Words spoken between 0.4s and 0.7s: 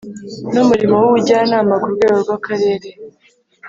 n